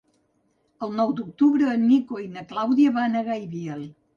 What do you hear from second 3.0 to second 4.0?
a Gaibiel.